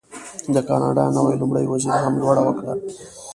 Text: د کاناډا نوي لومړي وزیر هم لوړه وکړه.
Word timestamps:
د 0.53 0.57
کاناډا 0.69 1.05
نوي 1.17 1.35
لومړي 1.41 1.65
وزیر 1.71 1.97
هم 2.05 2.13
لوړه 2.21 2.41
وکړه. 2.45 2.73